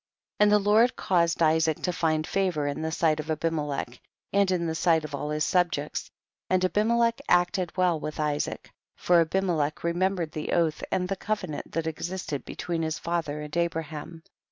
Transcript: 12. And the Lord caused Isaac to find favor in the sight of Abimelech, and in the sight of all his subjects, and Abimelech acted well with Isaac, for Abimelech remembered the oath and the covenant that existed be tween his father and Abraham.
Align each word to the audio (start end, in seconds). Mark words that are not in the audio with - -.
12. 0.39 0.43
And 0.47 0.51
the 0.51 0.67
Lord 0.67 0.95
caused 0.95 1.43
Isaac 1.43 1.79
to 1.83 1.93
find 1.93 2.25
favor 2.25 2.65
in 2.65 2.81
the 2.81 2.91
sight 2.91 3.19
of 3.19 3.29
Abimelech, 3.29 3.99
and 4.33 4.49
in 4.49 4.65
the 4.65 4.73
sight 4.73 5.05
of 5.05 5.13
all 5.13 5.29
his 5.29 5.43
subjects, 5.43 6.09
and 6.49 6.65
Abimelech 6.65 7.21
acted 7.29 7.77
well 7.77 7.99
with 7.99 8.19
Isaac, 8.19 8.71
for 8.95 9.21
Abimelech 9.21 9.83
remembered 9.83 10.31
the 10.31 10.53
oath 10.53 10.83
and 10.91 11.07
the 11.07 11.15
covenant 11.15 11.71
that 11.73 11.85
existed 11.85 12.43
be 12.45 12.55
tween 12.55 12.81
his 12.81 12.97
father 12.97 13.41
and 13.41 13.55
Abraham. 13.55 14.23